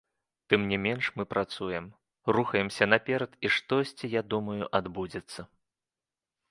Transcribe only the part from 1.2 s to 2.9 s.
працуем, рухаемся